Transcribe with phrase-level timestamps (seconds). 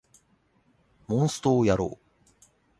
[1.13, 1.99] モンストをやろう